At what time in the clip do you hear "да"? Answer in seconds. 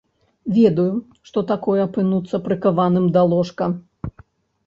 3.17-3.21